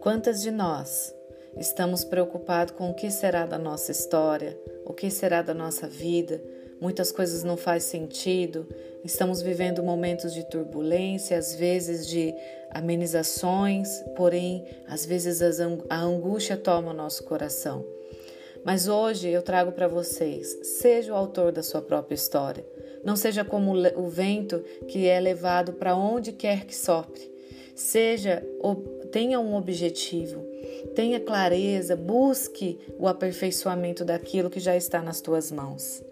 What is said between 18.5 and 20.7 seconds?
Mas hoje eu trago para vocês: